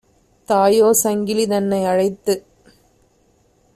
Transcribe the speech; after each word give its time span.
தாயோ 0.47 0.87
சங்கிலி 0.93 1.45
தன்னை 1.45 1.81
அழைத்து 1.85 2.33